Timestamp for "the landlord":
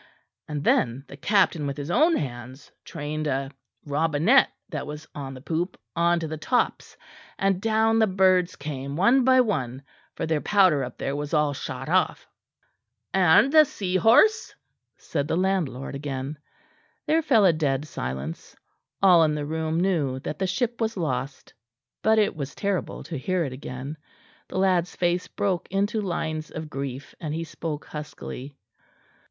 15.27-15.93